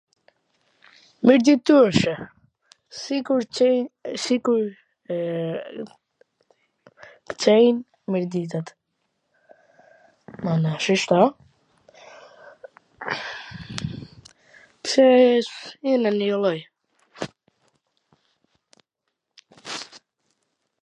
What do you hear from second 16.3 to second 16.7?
lloj.